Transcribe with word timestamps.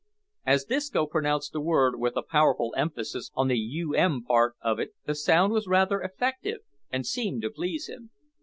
As 0.47 0.65
Disco 0.65 1.05
pronounced 1.05 1.53
the 1.53 1.61
word 1.61 1.99
with 1.99 2.17
a 2.17 2.23
powerful 2.23 2.73
emphasis 2.75 3.29
on 3.35 3.49
the 3.49 3.57
u 3.59 3.93
m 3.93 4.23
part 4.23 4.55
of 4.59 4.79
it 4.79 4.95
the 5.05 5.13
sound 5.13 5.53
was 5.53 5.67
rather 5.67 6.01
effective, 6.01 6.61
and 6.89 7.05
seemed 7.05 7.43
to 7.43 7.51
please 7.51 7.85
him. 7.87 8.09